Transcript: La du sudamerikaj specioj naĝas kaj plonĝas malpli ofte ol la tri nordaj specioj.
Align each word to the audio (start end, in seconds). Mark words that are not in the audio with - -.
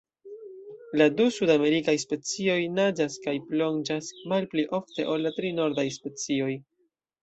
La 1.01 1.07
du 1.19 1.27
sudamerikaj 1.35 1.95
specioj 2.05 2.57
naĝas 2.79 3.21
kaj 3.29 3.37
plonĝas 3.53 4.11
malpli 4.35 4.69
ofte 4.83 5.11
ol 5.15 5.27
la 5.29 5.37
tri 5.41 5.57
nordaj 5.63 5.91
specioj. 6.03 6.55